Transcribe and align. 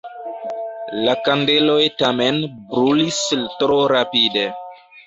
La 1.07 1.13
kandeloj 1.27 1.77
tamen 2.01 2.41
brulis 2.73 3.23
tro 3.63 3.79
rapide. 3.97 4.53